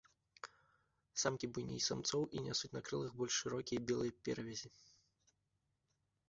Самкі 1.23 1.49
буйней 1.57 1.83
самцоў 1.87 2.23
і 2.37 2.43
нясуць 2.47 2.71
на 2.77 2.81
крылах 2.87 3.11
больш 3.19 3.33
шырокія 3.43 3.79
белыя 3.93 4.17
перавязі. 4.29 4.73